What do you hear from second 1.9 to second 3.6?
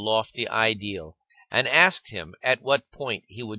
him at what point he would VY!